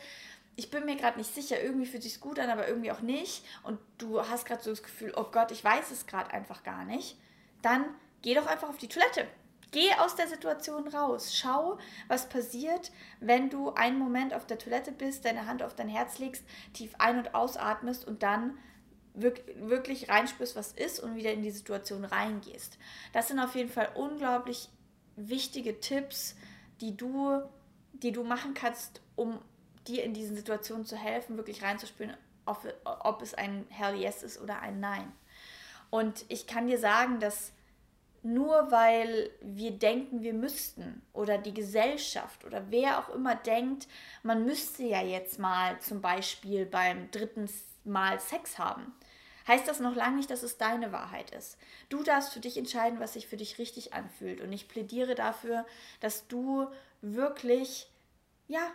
ich 0.56 0.68
bin 0.68 0.84
mir 0.84 0.96
gerade 0.96 1.18
nicht 1.18 1.32
sicher, 1.32 1.62
irgendwie 1.62 1.86
fühlt 1.86 2.02
sich 2.02 2.18
gut 2.18 2.40
an, 2.40 2.50
aber 2.50 2.66
irgendwie 2.66 2.90
auch 2.90 3.02
nicht 3.02 3.44
und 3.62 3.78
du 3.98 4.20
hast 4.20 4.46
gerade 4.46 4.64
so 4.64 4.70
das 4.70 4.82
Gefühl, 4.82 5.12
oh 5.14 5.26
Gott, 5.30 5.52
ich 5.52 5.62
weiß 5.62 5.92
es 5.92 6.08
gerade 6.08 6.32
einfach 6.32 6.64
gar 6.64 6.84
nicht, 6.84 7.16
dann 7.62 7.84
geh 8.20 8.34
doch 8.34 8.48
einfach 8.48 8.70
auf 8.70 8.78
die 8.78 8.88
Toilette 8.88 9.28
Geh 9.76 9.92
aus 9.98 10.16
der 10.16 10.26
Situation 10.26 10.88
raus. 10.88 11.36
Schau, 11.36 11.76
was 12.08 12.30
passiert, 12.30 12.90
wenn 13.20 13.50
du 13.50 13.74
einen 13.74 13.98
Moment 13.98 14.32
auf 14.32 14.46
der 14.46 14.56
Toilette 14.56 14.90
bist, 14.90 15.26
deine 15.26 15.44
Hand 15.44 15.62
auf 15.62 15.74
dein 15.74 15.90
Herz 15.90 16.18
legst, 16.18 16.46
tief 16.72 16.94
ein- 16.96 17.18
und 17.18 17.34
ausatmest 17.34 18.08
und 18.08 18.22
dann 18.22 18.56
wirklich 19.12 20.08
reinspürst, 20.08 20.56
was 20.56 20.72
ist 20.72 20.98
und 20.98 21.14
wieder 21.14 21.30
in 21.30 21.42
die 21.42 21.50
Situation 21.50 22.06
reingehst. 22.06 22.78
Das 23.12 23.28
sind 23.28 23.38
auf 23.38 23.54
jeden 23.54 23.68
Fall 23.68 23.90
unglaublich 23.94 24.70
wichtige 25.16 25.78
Tipps, 25.78 26.36
die 26.80 26.96
du, 26.96 27.42
die 27.92 28.12
du 28.12 28.24
machen 28.24 28.54
kannst, 28.54 29.02
um 29.14 29.38
dir 29.86 30.04
in 30.04 30.14
diesen 30.14 30.36
Situationen 30.36 30.86
zu 30.86 30.96
helfen, 30.96 31.36
wirklich 31.36 31.62
reinzuspüren, 31.62 32.16
ob, 32.46 32.66
ob 32.84 33.20
es 33.20 33.34
ein 33.34 33.66
Hell 33.68 33.96
Yes 33.96 34.22
ist 34.22 34.40
oder 34.40 34.58
ein 34.60 34.80
Nein. 34.80 35.12
Und 35.90 36.24
ich 36.28 36.46
kann 36.46 36.66
dir 36.66 36.78
sagen, 36.78 37.20
dass 37.20 37.52
nur 38.26 38.70
weil 38.70 39.30
wir 39.40 39.70
denken, 39.70 40.22
wir 40.22 40.34
müssten 40.34 41.02
oder 41.12 41.38
die 41.38 41.54
Gesellschaft 41.54 42.44
oder 42.44 42.70
wer 42.70 42.98
auch 42.98 43.08
immer 43.14 43.34
denkt, 43.36 43.86
man 44.22 44.44
müsste 44.44 44.82
ja 44.82 45.00
jetzt 45.00 45.38
mal 45.38 45.78
zum 45.80 46.00
Beispiel 46.00 46.66
beim 46.66 47.10
dritten 47.10 47.48
Mal 47.84 48.18
Sex 48.18 48.58
haben, 48.58 48.92
heißt 49.46 49.68
das 49.68 49.80
noch 49.80 49.94
lange 49.94 50.16
nicht, 50.16 50.30
dass 50.30 50.42
es 50.42 50.58
deine 50.58 50.92
Wahrheit 50.92 51.30
ist. 51.30 51.56
Du 51.88 52.02
darfst 52.02 52.32
für 52.32 52.40
dich 52.40 52.58
entscheiden, 52.58 52.98
was 52.98 53.12
sich 53.12 53.28
für 53.28 53.36
dich 53.36 53.58
richtig 53.58 53.94
anfühlt. 53.94 54.40
Und 54.40 54.52
ich 54.52 54.68
plädiere 54.68 55.14
dafür, 55.14 55.64
dass 56.00 56.26
du 56.26 56.66
wirklich, 57.00 57.88
ja, 58.48 58.72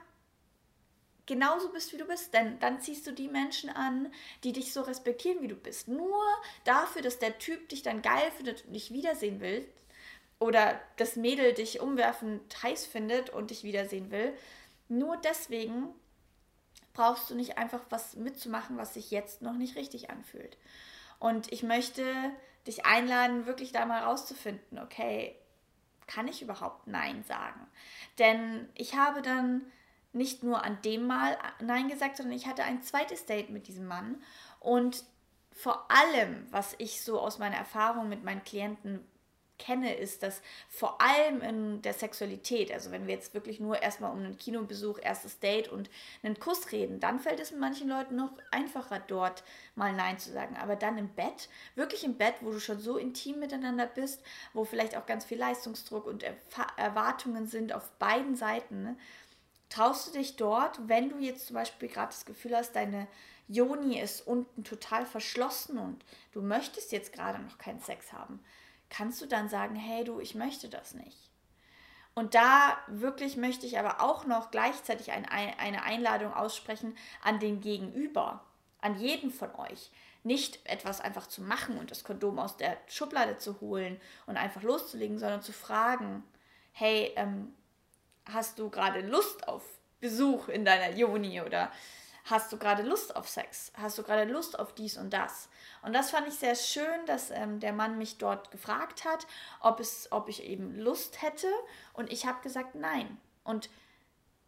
genauso 1.31 1.69
bist, 1.69 1.93
wie 1.93 1.97
du 1.97 2.05
bist. 2.05 2.33
Denn 2.33 2.59
dann 2.59 2.81
ziehst 2.81 3.07
du 3.07 3.13
die 3.13 3.29
Menschen 3.29 3.69
an, 3.69 4.11
die 4.43 4.51
dich 4.51 4.73
so 4.73 4.81
respektieren, 4.81 5.41
wie 5.41 5.47
du 5.47 5.55
bist. 5.55 5.87
Nur 5.87 6.21
dafür, 6.65 7.01
dass 7.01 7.19
der 7.19 7.39
Typ 7.39 7.69
dich 7.69 7.83
dann 7.83 8.01
geil 8.01 8.31
findet 8.35 8.65
und 8.65 8.73
dich 8.73 8.91
wiedersehen 8.91 9.39
will, 9.39 9.65
oder 10.39 10.81
das 10.97 11.15
Mädel 11.15 11.53
dich 11.53 11.79
umwerfend 11.81 12.41
heiß 12.63 12.87
findet 12.87 13.29
und 13.29 13.51
dich 13.51 13.63
wiedersehen 13.63 14.09
will, 14.09 14.33
nur 14.89 15.15
deswegen 15.17 15.93
brauchst 16.93 17.29
du 17.29 17.35
nicht 17.35 17.59
einfach 17.59 17.81
was 17.91 18.15
mitzumachen, 18.15 18.75
was 18.75 18.95
sich 18.95 19.11
jetzt 19.11 19.43
noch 19.43 19.53
nicht 19.53 19.75
richtig 19.75 20.09
anfühlt. 20.09 20.57
Und 21.19 21.53
ich 21.53 21.61
möchte 21.61 22.03
dich 22.65 22.85
einladen, 22.87 23.45
wirklich 23.45 23.71
da 23.71 23.85
mal 23.85 24.01
rauszufinden, 24.01 24.79
okay, 24.79 25.35
kann 26.07 26.27
ich 26.27 26.41
überhaupt 26.41 26.87
Nein 26.87 27.23
sagen? 27.23 27.61
Denn 28.17 28.67
ich 28.73 28.95
habe 28.95 29.21
dann 29.21 29.61
nicht 30.13 30.43
nur 30.43 30.63
an 30.63 30.77
dem 30.83 31.07
Mal 31.07 31.37
Nein 31.61 31.87
gesagt, 31.87 32.17
sondern 32.17 32.35
ich 32.35 32.47
hatte 32.47 32.63
ein 32.63 32.81
zweites 32.81 33.25
Date 33.25 33.49
mit 33.49 33.67
diesem 33.67 33.87
Mann 33.87 34.21
und 34.59 35.03
vor 35.53 35.85
allem, 35.91 36.47
was 36.51 36.75
ich 36.77 37.01
so 37.01 37.19
aus 37.19 37.39
meiner 37.39 37.57
Erfahrung 37.57 38.09
mit 38.09 38.23
meinen 38.23 38.43
Klienten 38.43 39.05
kenne, 39.61 39.93
ist, 39.93 40.23
dass 40.23 40.41
vor 40.69 40.99
allem 41.01 41.41
in 41.41 41.81
der 41.83 41.93
Sexualität, 41.93 42.71
also 42.71 42.91
wenn 42.91 43.05
wir 43.05 43.13
jetzt 43.13 43.33
wirklich 43.33 43.59
nur 43.59 43.81
erstmal 43.81 44.11
um 44.11 44.17
einen 44.17 44.37
Kinobesuch, 44.37 44.99
erstes 45.01 45.39
Date 45.39 45.67
und 45.67 45.89
einen 46.23 46.39
Kuss 46.39 46.71
reden, 46.71 46.99
dann 46.99 47.19
fällt 47.19 47.39
es 47.39 47.51
manchen 47.51 47.87
Leuten 47.87 48.15
noch 48.15 48.31
einfacher, 48.49 48.99
dort 49.07 49.43
mal 49.75 49.93
Nein 49.93 50.17
zu 50.17 50.31
sagen. 50.31 50.57
Aber 50.57 50.75
dann 50.75 50.97
im 50.97 51.09
Bett, 51.09 51.47
wirklich 51.75 52.03
im 52.03 52.17
Bett, 52.17 52.35
wo 52.41 52.51
du 52.51 52.59
schon 52.59 52.79
so 52.79 52.97
intim 52.97 53.39
miteinander 53.39 53.85
bist, 53.85 54.23
wo 54.53 54.65
vielleicht 54.65 54.97
auch 54.97 55.05
ganz 55.05 55.25
viel 55.25 55.37
Leistungsdruck 55.37 56.07
und 56.07 56.25
Erwartungen 56.77 57.45
sind 57.45 57.71
auf 57.73 57.91
beiden 57.99 58.35
Seiten, 58.35 58.81
ne? 58.81 58.97
Traust 59.71 60.07
du 60.07 60.11
dich 60.19 60.35
dort, 60.35 60.87
wenn 60.87 61.09
du 61.09 61.17
jetzt 61.17 61.47
zum 61.47 61.55
Beispiel 61.55 61.87
gerade 61.87 62.11
das 62.11 62.25
Gefühl 62.25 62.55
hast, 62.55 62.75
deine 62.75 63.07
Joni 63.47 63.99
ist 63.99 64.27
unten 64.27 64.63
total 64.63 65.05
verschlossen 65.05 65.77
und 65.77 66.05
du 66.33 66.41
möchtest 66.41 66.91
jetzt 66.91 67.13
gerade 67.13 67.39
noch 67.39 67.57
keinen 67.57 67.81
Sex 67.81 68.13
haben, 68.13 68.43
kannst 68.89 69.21
du 69.21 69.25
dann 69.25 69.49
sagen, 69.49 69.75
hey 69.75 70.03
du, 70.03 70.19
ich 70.19 70.35
möchte 70.35 70.69
das 70.69 70.93
nicht. 70.93 71.17
Und 72.13 72.35
da 72.35 72.77
wirklich 72.87 73.37
möchte 73.37 73.65
ich 73.65 73.79
aber 73.79 74.01
auch 74.01 74.25
noch 74.25 74.51
gleichzeitig 74.51 75.11
ein, 75.11 75.25
eine 75.25 75.83
Einladung 75.83 76.33
aussprechen 76.33 76.95
an 77.23 77.39
den 77.39 77.61
Gegenüber, 77.61 78.45
an 78.81 78.99
jeden 78.99 79.31
von 79.31 79.55
euch. 79.55 79.91
Nicht 80.23 80.59
etwas 80.65 80.99
einfach 80.99 81.27
zu 81.27 81.41
machen 81.41 81.77
und 81.77 81.89
das 81.89 82.03
Kondom 82.03 82.37
aus 82.37 82.57
der 82.57 82.77
Schublade 82.87 83.37
zu 83.37 83.61
holen 83.61 83.99
und 84.25 84.35
einfach 84.35 84.61
loszulegen, 84.61 85.19
sondern 85.19 85.41
zu 85.41 85.53
fragen, 85.53 86.23
hey, 86.73 87.13
ähm, 87.15 87.53
hast 88.25 88.59
du 88.59 88.69
gerade 88.69 89.01
Lust 89.01 89.47
auf 89.47 89.63
Besuch 89.99 90.47
in 90.49 90.65
deiner 90.65 90.95
Juni 90.95 91.41
oder 91.41 91.71
hast 92.25 92.51
du 92.51 92.57
gerade 92.57 92.83
Lust 92.83 93.15
auf 93.15 93.29
Sex? 93.29 93.71
Hast 93.75 93.97
du 93.97 94.03
gerade 94.03 94.31
Lust 94.31 94.59
auf 94.59 94.73
dies 94.73 94.97
und 94.97 95.11
das? 95.11 95.49
Und 95.81 95.93
das 95.93 96.11
fand 96.11 96.27
ich 96.27 96.35
sehr 96.35 96.55
schön, 96.55 97.05
dass 97.05 97.31
ähm, 97.31 97.59
der 97.59 97.73
Mann 97.73 97.97
mich 97.97 98.17
dort 98.17 98.51
gefragt 98.51 99.05
hat, 99.05 99.27
ob, 99.59 99.79
es, 99.79 100.11
ob 100.11 100.29
ich 100.29 100.43
eben 100.43 100.77
Lust 100.79 101.21
hätte. 101.21 101.47
Und 101.93 102.11
ich 102.11 102.25
habe 102.25 102.41
gesagt, 102.41 102.75
nein. 102.75 103.19
Und 103.43 103.69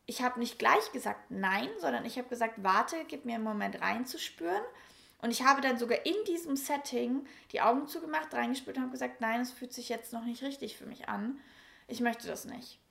ich 0.05 0.21
habe 0.21 0.39
nicht 0.39 0.59
gleich 0.59 0.91
gesagt 0.91 1.31
nein, 1.31 1.69
sondern 1.79 2.05
ich 2.05 2.17
habe 2.17 2.27
gesagt, 2.27 2.63
warte, 2.63 2.97
gib 3.07 3.25
mir 3.25 3.35
einen 3.35 3.43
Moment 3.43 3.81
reinzuspüren. 3.81 4.63
Und 5.21 5.31
ich 5.31 5.45
habe 5.45 5.61
dann 5.61 5.77
sogar 5.77 6.05
in 6.05 6.15
diesem 6.27 6.57
Setting 6.57 7.25
die 7.53 7.61
Augen 7.61 7.87
zugemacht, 7.87 8.33
reingespürt 8.33 8.75
und 8.75 8.83
habe 8.83 8.91
gesagt, 8.91 9.21
nein, 9.21 9.39
es 9.39 9.51
fühlt 9.51 9.71
sich 9.71 9.87
jetzt 9.87 10.11
noch 10.11 10.25
nicht 10.25 10.43
richtig 10.43 10.77
für 10.77 10.85
mich 10.85 11.07
an. 11.07 11.39
Ich 11.87 12.01
möchte 12.01 12.27
das 12.27 12.43
nicht 12.43 12.82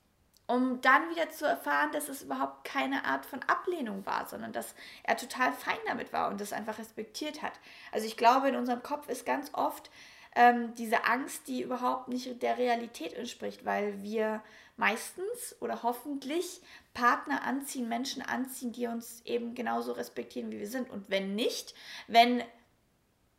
um 0.47 0.81
dann 0.81 1.09
wieder 1.09 1.29
zu 1.29 1.45
erfahren, 1.45 1.91
dass 1.91 2.09
es 2.09 2.23
überhaupt 2.23 2.65
keine 2.65 3.05
Art 3.05 3.25
von 3.25 3.41
Ablehnung 3.43 4.05
war, 4.05 4.27
sondern 4.27 4.51
dass 4.51 4.75
er 5.03 5.15
total 5.15 5.53
fein 5.53 5.77
damit 5.87 6.11
war 6.11 6.29
und 6.29 6.41
das 6.41 6.53
einfach 6.53 6.79
respektiert 6.79 7.41
hat. 7.41 7.53
Also 7.91 8.05
ich 8.05 8.17
glaube, 8.17 8.49
in 8.49 8.55
unserem 8.55 8.83
Kopf 8.83 9.07
ist 9.07 9.25
ganz 9.25 9.51
oft 9.53 9.89
ähm, 10.35 10.73
diese 10.75 11.05
Angst, 11.05 11.47
die 11.47 11.61
überhaupt 11.61 12.07
nicht 12.09 12.41
der 12.41 12.57
Realität 12.57 13.13
entspricht, 13.13 13.65
weil 13.65 14.01
wir 14.01 14.41
meistens 14.75 15.55
oder 15.59 15.83
hoffentlich 15.83 16.61
Partner 16.93 17.43
anziehen, 17.43 17.87
Menschen 17.87 18.21
anziehen, 18.21 18.71
die 18.71 18.87
uns 18.87 19.21
eben 19.25 19.55
genauso 19.55 19.91
respektieren, 19.93 20.51
wie 20.51 20.59
wir 20.59 20.67
sind. 20.67 20.89
Und 20.89 21.09
wenn 21.09 21.35
nicht, 21.35 21.73
wenn 22.07 22.43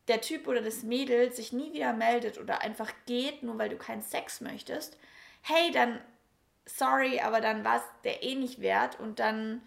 der 0.09 0.21
Typ 0.21 0.47
oder 0.47 0.63
das 0.63 0.83
Mädel 0.83 1.33
sich 1.33 1.53
nie 1.53 1.73
wieder 1.73 1.93
meldet 1.93 2.39
oder 2.39 2.61
einfach 2.63 2.93
geht, 3.07 3.43
nur 3.43 3.59
weil 3.59 3.69
du 3.69 3.77
keinen 3.77 4.03
Sex 4.03 4.41
möchtest, 4.41 4.97
hey, 5.43 5.71
dann 5.73 6.01
sorry, 6.67 7.21
aber 7.21 7.41
dann 7.41 7.65
war 7.65 7.77
es 7.77 7.83
der 8.05 8.23
eh 8.23 8.35
nicht 8.35 8.61
wert 8.61 8.99
und 9.01 9.19
dann 9.19 9.63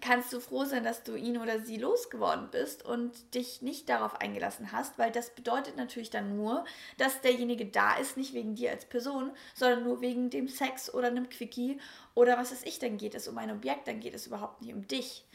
kannst 0.00 0.32
du 0.32 0.40
froh 0.40 0.64
sein, 0.64 0.84
dass 0.84 1.02
du 1.02 1.16
ihn 1.16 1.38
oder 1.38 1.60
sie 1.60 1.76
losgeworden 1.76 2.48
bist 2.50 2.84
und 2.84 3.34
dich 3.34 3.60
nicht 3.60 3.88
darauf 3.88 4.20
eingelassen 4.20 4.70
hast, 4.72 4.98
weil 4.98 5.10
das 5.10 5.34
bedeutet 5.34 5.76
natürlich 5.76 6.10
dann 6.10 6.36
nur, 6.36 6.64
dass 6.96 7.20
derjenige 7.22 7.66
da 7.66 7.96
ist, 7.96 8.16
nicht 8.16 8.32
wegen 8.32 8.54
dir 8.54 8.70
als 8.70 8.84
Person, 8.84 9.32
sondern 9.54 9.82
nur 9.82 10.00
wegen 10.00 10.30
dem 10.30 10.48
Sex 10.48 10.92
oder 10.94 11.08
einem 11.08 11.28
Quickie 11.28 11.80
oder 12.14 12.38
was 12.38 12.52
weiß 12.52 12.62
ich, 12.64 12.78
dann 12.78 12.98
geht 12.98 13.14
es 13.14 13.26
um 13.26 13.36
ein 13.38 13.50
Objekt, 13.50 13.88
dann 13.88 14.00
geht 14.00 14.14
es 14.14 14.26
überhaupt 14.26 14.62
nicht 14.62 14.74
um 14.74 14.86
dich. 14.86 15.26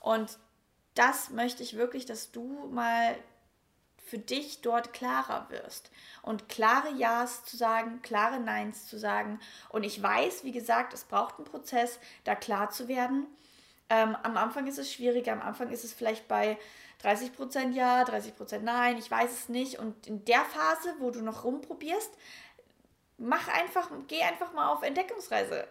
Und 0.00 0.38
das 0.94 1.30
möchte 1.30 1.62
ich 1.62 1.76
wirklich, 1.76 2.06
dass 2.06 2.30
du 2.30 2.68
mal 2.70 3.16
für 4.14 4.20
dich 4.20 4.60
dort 4.60 4.92
klarer 4.92 5.46
wirst 5.50 5.90
und 6.22 6.48
klare 6.48 6.92
Ja's 6.92 7.44
zu 7.44 7.56
sagen, 7.56 8.00
klare 8.00 8.38
Neins 8.38 8.86
zu 8.86 8.96
sagen. 8.96 9.40
Und 9.70 9.82
ich 9.82 10.00
weiß, 10.00 10.44
wie 10.44 10.52
gesagt, 10.52 10.94
es 10.94 11.02
braucht 11.02 11.34
einen 11.36 11.46
Prozess, 11.46 11.98
da 12.22 12.36
klar 12.36 12.70
zu 12.70 12.86
werden. 12.86 13.26
Ähm, 13.90 14.16
am 14.22 14.36
Anfang 14.36 14.68
ist 14.68 14.78
es 14.78 14.92
schwieriger, 14.92 15.32
am 15.32 15.42
Anfang 15.42 15.70
ist 15.70 15.82
es 15.82 15.92
vielleicht 15.92 16.28
bei 16.28 16.56
30% 17.02 17.72
Ja, 17.72 18.04
30% 18.04 18.60
Nein, 18.60 18.98
ich 18.98 19.10
weiß 19.10 19.32
es 19.32 19.48
nicht. 19.48 19.80
Und 19.80 20.06
in 20.06 20.24
der 20.26 20.44
Phase, 20.44 20.94
wo 21.00 21.10
du 21.10 21.20
noch 21.20 21.42
rumprobierst, 21.42 22.12
mach 23.18 23.48
einfach, 23.48 23.90
geh 24.06 24.22
einfach 24.22 24.52
mal 24.52 24.68
auf 24.68 24.84
Entdeckungsreise 24.84 25.66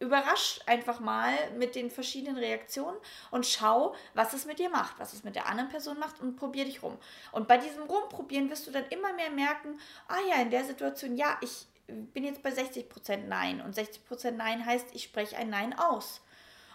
überrasch 0.00 0.60
einfach 0.66 0.98
mal 0.98 1.32
mit 1.56 1.74
den 1.74 1.90
verschiedenen 1.90 2.38
Reaktionen 2.38 2.96
und 3.30 3.46
schau, 3.46 3.94
was 4.14 4.32
es 4.32 4.46
mit 4.46 4.58
dir 4.58 4.70
macht, 4.70 4.98
was 4.98 5.12
es 5.12 5.22
mit 5.22 5.36
der 5.36 5.46
anderen 5.46 5.70
Person 5.70 5.98
macht 5.98 6.20
und 6.20 6.36
probier 6.36 6.64
dich 6.64 6.82
rum. 6.82 6.98
Und 7.32 7.46
bei 7.46 7.58
diesem 7.58 7.84
Rumprobieren 7.84 8.50
wirst 8.50 8.66
du 8.66 8.72
dann 8.72 8.86
immer 8.88 9.12
mehr 9.12 9.30
merken, 9.30 9.78
ah 10.08 10.20
ja, 10.28 10.36
in 10.36 10.50
der 10.50 10.64
Situation, 10.64 11.16
ja, 11.16 11.38
ich 11.42 11.66
bin 11.86 12.24
jetzt 12.24 12.42
bei 12.42 12.50
60% 12.50 13.26
Nein 13.26 13.60
und 13.60 13.76
60% 13.76 14.32
Nein 14.32 14.64
heißt, 14.64 14.86
ich 14.94 15.04
spreche 15.04 15.36
ein 15.36 15.50
Nein 15.50 15.78
aus. 15.78 16.22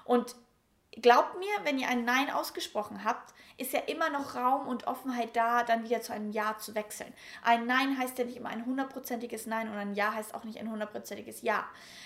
Und 0.04 0.36
glaubt 1.02 1.38
mir, 1.40 1.48
wenn 1.64 1.80
ihr 1.80 1.88
ein 1.88 2.06
Nein 2.06 2.30
ausgesprochen 2.30 3.04
habt, 3.04 3.34
ist 3.58 3.74
ja 3.74 3.80
immer 3.82 4.10
noch 4.10 4.36
Raum 4.36 4.68
und 4.68 4.88
Offenheit 4.88 5.36
da, 5.36 5.64
dann 5.64 5.84
wieder 5.84 6.02
zu 6.02 6.14
einem 6.14 6.32
Ja 6.32 6.58
zu 6.58 6.76
wechseln. 6.76 7.14
Ein 7.42 7.66
Nein 7.66 7.98
heißt 7.98 8.18
ja 8.18 8.26
nicht 8.26 8.38
immer 8.38 8.50
ein 8.50 8.66
hundertprozentiges 8.66 9.46
Nein 9.46 9.70
und 9.70 9.78
ein 9.78 9.94
Ja 9.94 10.14
heißt 10.14 10.34
auch 10.34 10.44
nicht 10.44 10.60
ein 10.60 10.70
hundertprozentiges 10.70 11.42
Ja. 11.42 11.66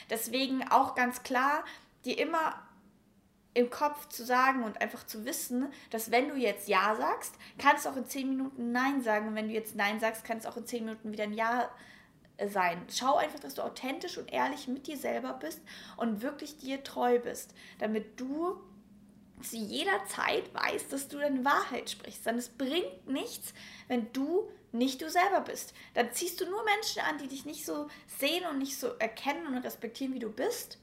Deswegen 0.10 0.70
auch 0.70 0.96
ganz 0.96 1.24
klar, 1.24 1.64
dir 2.06 2.18
immer 2.20 2.62
im 3.56 3.70
Kopf 3.70 4.08
zu 4.10 4.24
sagen 4.24 4.64
und 4.64 4.80
einfach 4.80 5.06
zu 5.06 5.26
wissen, 5.26 5.74
dass 5.90 6.12
wenn 6.12 6.30
du 6.30 6.36
jetzt 6.36 6.68
Ja 6.68 6.96
sagst, 6.96 7.34
kannst 7.58 7.86
du 7.86 7.90
auch 7.90 7.96
in 7.96 8.06
10 8.06 8.30
Minuten 8.30 8.72
Nein 8.72 9.02
sagen. 9.02 9.30
Und 9.30 9.36
wenn 9.36 9.48
du 9.48 9.54
jetzt 9.54 9.76
Nein 9.76 10.00
sagst, 10.00 10.24
kann 10.24 10.38
es 10.38 10.46
auch 10.46 10.56
in 10.56 10.68
10 10.68 10.86
Minuten 10.86 11.12
wieder 11.12 11.24
ein 11.24 11.34
Ja 11.34 11.70
sein. 12.48 12.86
Schau 12.90 13.16
einfach, 13.16 13.40
dass 13.40 13.56
du 13.56 13.64
authentisch 13.64 14.18
und 14.18 14.32
ehrlich 14.32 14.68
mit 14.68 14.88
dir 14.88 14.98
selber 14.98 15.34
bist 15.34 15.62
und 15.98 16.22
wirklich 16.22 16.58
dir 16.58 16.84
treu 16.84 17.20
bist, 17.20 17.54
damit 17.80 18.20
du 18.20 18.58
zu 19.42 19.58
jeder 19.58 20.06
Zeit 20.06 20.54
weißt, 20.54 20.92
dass 20.92 21.08
du 21.08 21.18
deine 21.18 21.44
Wahrheit 21.46 21.90
sprichst. 21.90 22.26
Denn 22.26 22.38
es 22.38 22.50
bringt 22.50 23.08
nichts, 23.08 23.54
wenn 23.88 24.12
du 24.14 24.50
nicht 24.72 25.02
du 25.02 25.10
selber 25.10 25.42
bist. 25.42 25.74
Dann 25.94 26.12
ziehst 26.12 26.40
du 26.42 26.46
nur 26.46 26.64
Menschen 26.64 27.02
an, 27.02 27.18
die 27.18 27.28
dich 27.28 27.46
nicht 27.46 27.66
so 27.66 27.88
sehen 28.20 28.46
und 28.50 28.60
nicht 28.60 28.78
so 28.78 28.90
erkennen 29.00 29.48
und 29.48 29.58
respektieren, 29.58 30.14
wie 30.14 30.20
du 30.20 30.32
bist. 30.32 30.78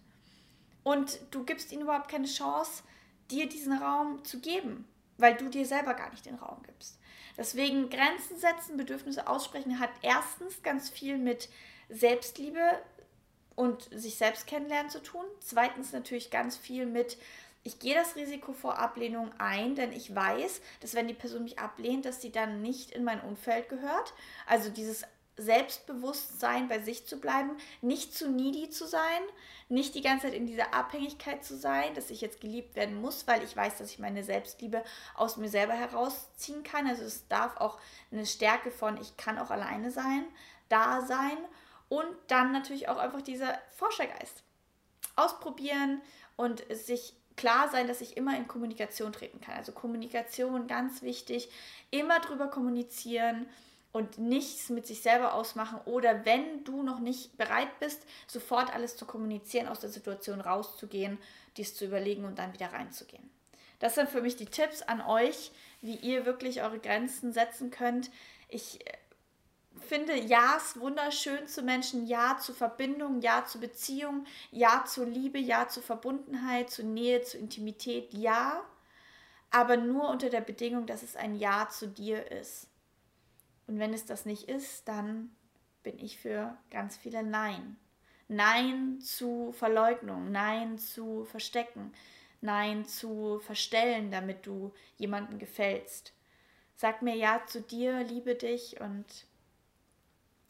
Und 0.82 1.20
du 1.30 1.44
gibst 1.44 1.72
ihnen 1.72 1.82
überhaupt 1.82 2.10
keine 2.10 2.26
Chance, 2.26 2.82
dir 3.30 3.48
diesen 3.48 3.72
Raum 3.72 4.25
zu 4.25 4.40
geben, 4.40 4.86
weil 5.18 5.36
du 5.36 5.48
dir 5.48 5.66
selber 5.66 5.94
gar 5.94 6.10
nicht 6.10 6.26
den 6.26 6.36
Raum 6.36 6.62
gibst. 6.62 6.98
Deswegen 7.36 7.90
Grenzen 7.90 8.38
setzen, 8.38 8.76
Bedürfnisse 8.76 9.26
aussprechen 9.26 9.78
hat 9.78 9.90
erstens 10.02 10.62
ganz 10.62 10.88
viel 10.88 11.18
mit 11.18 11.48
Selbstliebe 11.88 12.60
und 13.54 13.88
sich 13.92 14.16
selbst 14.16 14.46
kennenlernen 14.46 14.90
zu 14.90 15.02
tun. 15.02 15.25
Zweitens 15.40 15.92
natürlich 15.92 16.30
ganz 16.30 16.56
viel 16.56 16.86
mit 16.86 17.18
ich 17.66 17.80
gehe 17.80 17.96
das 17.96 18.14
Risiko 18.14 18.52
vor 18.52 18.78
Ablehnung 18.78 19.32
ein, 19.38 19.75
denn 19.75 19.92
ich 19.92 20.14
weiß, 20.14 20.61
dass 20.80 20.94
wenn 20.94 21.08
die 21.08 21.14
Person 21.14 21.42
mich 21.42 21.58
ablehnt, 21.58 22.04
dass 22.04 22.23
sie 22.23 22.30
dann 22.30 22.62
nicht 22.62 22.92
in 22.92 23.02
mein 23.02 23.20
Umfeld 23.20 23.68
gehört. 23.68 24.14
Also 24.46 24.70
dieses 24.70 25.02
Selbstbewusstsein 25.37 26.68
bei 26.68 26.78
sich 26.78 27.06
zu 27.06 27.18
bleiben, 27.18 27.56
nicht 27.82 28.16
zu 28.16 28.30
needy 28.30 28.70
zu 28.70 28.87
sein, 28.87 29.20
nicht 29.68 29.96
die 29.96 30.00
ganze 30.00 30.26
Zeit 30.26 30.35
in 30.35 30.46
dieser 30.46 30.75
Abhängigkeit 30.75 31.44
zu 31.44 31.56
sein, 31.56 31.92
dass 31.94 32.11
ich 32.11 32.20
jetzt 32.20 32.40
geliebt 32.40 32.76
werden 32.76 33.00
muss, 33.00 33.26
weil 33.26 33.42
ich 33.42 33.56
weiß, 33.56 33.78
dass 33.78 33.90
ich 33.90 33.99
meine 33.99 34.23
Selbstliebe 34.23 34.85
aus 35.16 35.37
mir 35.37 35.49
selber 35.49 35.75
herausziehen 35.75 36.62
kann. 36.62 36.87
Also 36.87 37.02
es 37.02 37.26
darf 37.26 37.56
auch 37.56 37.80
eine 38.12 38.26
Stärke 38.26 38.70
von 38.70 38.96
ich 39.00 39.16
kann 39.16 39.38
auch 39.38 39.50
alleine 39.50 39.90
sein, 39.90 40.25
da 40.68 41.00
sein 41.00 41.37
und 41.88 42.06
dann 42.28 42.52
natürlich 42.52 42.88
auch 42.88 42.99
einfach 42.99 43.23
dieser 43.23 43.58
Forschergeist. 43.70 44.44
Ausprobieren 45.16 46.00
und 46.37 46.64
sich 46.70 47.14
klar 47.36 47.68
sein, 47.70 47.86
dass 47.86 48.00
ich 48.00 48.16
immer 48.16 48.36
in 48.36 48.48
Kommunikation 48.48 49.12
treten 49.12 49.40
kann. 49.40 49.56
Also 49.56 49.72
Kommunikation 49.72 50.66
ganz 50.66 51.02
wichtig, 51.02 51.50
immer 51.90 52.20
drüber 52.20 52.48
kommunizieren 52.48 53.46
und 53.92 54.18
nichts 54.18 54.68
mit 54.68 54.86
sich 54.86 55.00
selber 55.00 55.34
ausmachen 55.34 55.80
oder 55.86 56.24
wenn 56.24 56.64
du 56.64 56.82
noch 56.82 56.98
nicht 56.98 57.36
bereit 57.38 57.78
bist, 57.80 58.04
sofort 58.26 58.74
alles 58.74 58.96
zu 58.96 59.06
kommunizieren, 59.06 59.68
aus 59.68 59.80
der 59.80 59.90
Situation 59.90 60.40
rauszugehen, 60.40 61.18
dies 61.56 61.74
zu 61.74 61.86
überlegen 61.86 62.24
und 62.24 62.38
dann 62.38 62.52
wieder 62.52 62.72
reinzugehen. 62.72 63.30
Das 63.78 63.94
sind 63.94 64.08
für 64.08 64.20
mich 64.22 64.36
die 64.36 64.46
Tipps 64.46 64.82
an 64.82 65.00
euch, 65.00 65.50
wie 65.80 65.96
ihr 65.96 66.26
wirklich 66.26 66.62
eure 66.62 66.78
Grenzen 66.78 67.32
setzen 67.32 67.70
könnt. 67.70 68.10
Ich 68.48 68.80
finde 69.80 70.16
Ja's 70.16 70.78
wunderschön 70.80 71.47
zu 71.47 71.62
Menschen, 71.62 72.06
Ja 72.06 72.38
zu 72.38 72.52
Verbindung, 72.54 73.21
Ja 73.21 73.45
zu 73.45 73.61
Beziehung, 73.61 74.25
Ja 74.50 74.85
zu 74.85 75.04
Liebe, 75.04 75.38
Ja 75.38 75.68
zu 75.68 75.80
Verbundenheit, 75.80 76.71
zu 76.71 76.85
Nähe, 76.85 77.23
zu 77.23 77.38
Intimität, 77.38 78.12
Ja. 78.14 78.64
aber 79.50 79.76
nur 79.76 80.09
unter 80.09 80.28
der 80.28 80.40
Bedingung, 80.40 80.87
dass 80.87 81.02
es 81.02 81.16
ein 81.16 81.37
Ja 81.37 81.68
zu 81.68 81.88
dir 81.88 82.30
ist. 82.30 82.68
Und 83.66 83.78
wenn 83.78 83.95
es 83.95 84.04
das 84.04 84.26
nicht 84.26 84.49
ist, 84.49 84.87
dann 84.88 85.35
bin 85.83 85.99
ich 85.99 86.18
für 86.18 86.56
ganz 86.71 86.97
viele 86.97 87.23
Nein. 87.23 87.76
Nein 88.28 89.00
zu 89.00 89.52
Verleugnung, 89.52 90.33
Nein 90.33 90.78
zu 90.78 91.25
Verstecken, 91.25 91.92
Nein 92.40 92.85
zu 92.85 93.38
verstellen, 93.38 94.11
damit 94.11 94.47
du 94.47 94.73
jemandem 94.97 95.38
gefällst. 95.38 96.12
Sag 96.75 97.02
mir 97.02 97.14
Ja 97.14 97.42
zu 97.47 97.61
dir, 97.61 98.02
liebe 98.02 98.35
dich 98.35 98.80
und 98.80 99.06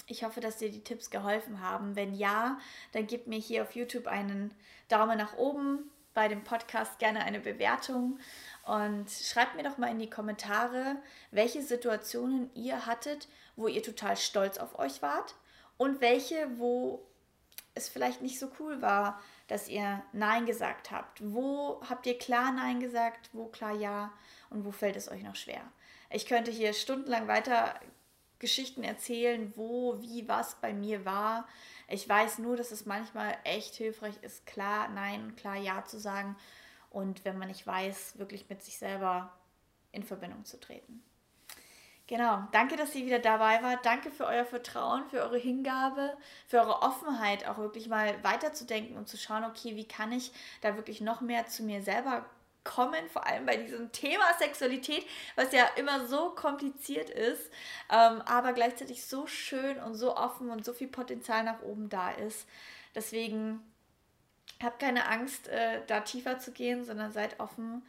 ich 0.07 0.25
hoffe, 0.25 0.41
dass 0.41 0.59
dir 0.59 0.71
die 0.71 0.85
Tipps 0.85 1.11
geholfen 1.11 1.61
haben. 1.61 1.97
Wenn 1.97 2.15
ja, 2.15 2.59
dann 2.93 3.07
gib 3.07 3.27
mir 3.27 3.39
hier 3.39 3.63
auf 3.63 3.75
YouTube 3.75 4.07
einen 4.07 4.55
Daumen 4.89 5.19
nach 5.19 5.37
oben, 5.37 5.91
bei 6.17 6.29
dem 6.29 6.45
Podcast 6.45 6.99
gerne 6.99 7.25
eine 7.25 7.41
Bewertung 7.41 8.19
und 8.65 9.11
schreibt 9.11 9.55
mir 9.55 9.63
doch 9.63 9.77
mal 9.77 9.91
in 9.91 9.99
die 9.99 10.09
Kommentare, 10.09 10.97
welche 11.31 11.61
Situationen 11.61 12.51
ihr 12.55 12.87
hattet, 12.87 13.29
wo 13.55 13.69
ihr 13.69 13.83
total 13.83 14.17
stolz 14.17 14.57
auf 14.57 14.79
euch 14.79 15.03
wart 15.03 15.35
und 15.77 16.01
welche, 16.01 16.59
wo 16.59 17.07
es 17.75 17.91
vielleicht 17.91 18.23
nicht 18.23 18.39
so 18.39 18.51
cool 18.59 18.81
war, 18.81 19.21
dass 19.47 19.69
ihr 19.69 20.03
Nein 20.15 20.47
gesagt 20.47 20.91
habt. 20.91 21.21
Wo 21.23 21.83
habt 21.87 22.07
ihr 22.07 22.17
klar 22.17 22.51
Nein 22.51 22.81
gesagt, 22.81 23.29
wo 23.35 23.47
klar 23.49 23.75
Ja 23.75 24.11
und 24.49 24.65
wo 24.65 24.73
fällt 24.73 24.97
es 24.97 25.11
euch 25.11 25.23
noch 25.23 25.37
schwer? 25.37 25.61
Ich 26.09 26.25
könnte 26.25 26.51
hier 26.51 26.73
stundenlang 26.73 27.29
weiter 27.29 27.79
Geschichten 28.39 28.85
erzählen, 28.85 29.53
wo, 29.57 30.01
wie, 30.01 30.29
was 30.29 30.57
bei 30.57 30.73
mir 30.73 31.05
war. 31.05 31.47
Ich 31.89 32.09
weiß 32.09 32.39
nur, 32.39 32.57
dass 32.57 32.71
es 32.71 32.87
manchmal 32.87 33.37
echt 33.45 33.75
hilfreich 33.75 34.17
ist, 34.23 34.47
klar 34.47 34.89
Nein 34.89 35.37
klar 35.37 35.57
Ja 35.57 35.85
zu 35.85 35.99
sagen. 35.99 36.37
Und 36.91 37.25
wenn 37.25 37.39
man 37.39 37.49
nicht 37.49 37.67
weiß, 37.67 38.19
wirklich 38.19 38.49
mit 38.49 38.63
sich 38.63 38.79
selber 38.79 39.33
in 39.93 40.03
Verbindung 40.03 40.45
zu 40.45 40.59
treten. 40.61 41.03
Genau, 42.09 42.47
danke, 42.53 42.77
dass 42.77 42.95
ihr 42.95 43.05
wieder 43.05 43.19
dabei 43.19 43.61
wart. 43.65 43.85
Danke 43.85 44.13
für 44.13 44.27
euer 44.27 44.45
Vertrauen, 44.45 45.05
für 45.07 45.23
eure 45.23 45.39
Hingabe, 45.39 46.17
für 46.47 46.61
eure 46.61 46.83
Offenheit, 46.83 47.49
auch 47.49 47.59
wirklich 47.59 47.89
mal 47.89 48.23
weiterzudenken 48.23 48.97
und 48.97 49.09
zu 49.09 49.17
schauen, 49.17 49.43
okay, 49.43 49.75
wie 49.75 49.89
kann 49.89 50.13
ich 50.13 50.31
da 50.61 50.77
wirklich 50.77 51.01
noch 51.01 51.21
mehr 51.21 51.47
zu 51.47 51.65
mir 51.65 51.83
selber 51.83 52.25
kommen, 52.67 53.09
vor 53.09 53.27
allem 53.27 53.47
bei 53.47 53.57
diesem 53.57 53.93
Thema 53.93 54.25
Sexualität, 54.39 55.07
was 55.37 55.53
ja 55.53 55.65
immer 55.77 56.07
so 56.07 56.31
kompliziert 56.31 57.09
ist, 57.09 57.51
ähm, 57.91 58.21
aber 58.27 58.53
gleichzeitig 58.53 59.07
so 59.07 59.27
schön 59.27 59.79
und 59.79 59.95
so 59.95 60.17
offen 60.17 60.51
und 60.51 60.65
so 60.65 60.75
viel 60.75 60.89
Potenzial 60.89 61.45
nach 61.45 61.63
oben 61.63 61.89
da 61.89 62.11
ist. 62.11 62.47
Deswegen 62.95 63.61
habt 64.63 64.81
keine 64.81 65.09
Angst, 65.09 65.49
äh, 65.49 65.83
da 65.87 66.01
tiefer 66.01 66.39
zu 66.39 66.53
gehen, 66.53 66.85
sondern 66.85 67.13
seid 67.13 67.41
offen. 67.41 67.87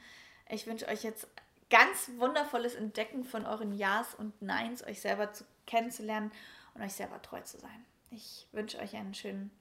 Ich 0.50 0.67
wünsche 0.67 0.88
euch 0.88 1.03
jetzt 1.03 1.27
ganz 1.69 2.12
wundervolles 2.17 2.75
Entdecken 2.75 3.25
von 3.25 3.46
euren 3.46 3.77
Ja's 3.77 4.13
und 4.15 4.41
Neins, 4.41 4.86
euch 4.86 5.01
selber 5.01 5.34
zu, 5.34 5.43
kennenzulernen 5.65 6.31
und 6.74 6.81
euch 6.81 6.93
selber 6.93 7.22
treu 7.22 7.41
zu 7.41 7.57
sein. 7.60 7.86
Ich 8.12 8.48
wünsche 8.51 8.79
euch 8.79 8.96
einen 8.96 9.13
schönen 9.13 9.51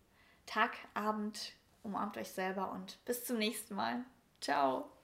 Tag, 0.47 0.73
Abend, 0.95 1.55
umarmt 1.83 2.17
euch 2.17 2.31
selber 2.31 2.71
und 2.71 3.05
bis 3.05 3.25
zum 3.25 3.39
nächsten 3.39 3.75
Mal. 3.75 4.05
Ciao. 4.41 4.96